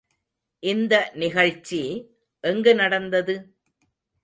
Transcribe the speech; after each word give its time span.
இந்த 0.63 0.93
நிகழ்ச்சி 1.13 1.81
எங்கு 2.43 2.75
நடந்தது? 2.75 3.35